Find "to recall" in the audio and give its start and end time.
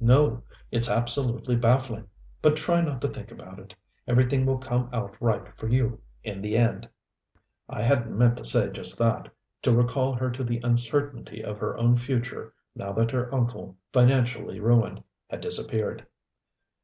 9.62-10.14